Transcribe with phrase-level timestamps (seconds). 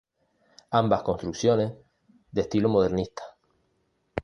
[0.71, 1.73] Ambas construcciones
[2.31, 3.21] de estilo modernista.